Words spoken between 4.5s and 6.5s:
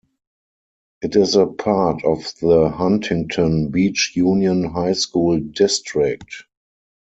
High School District.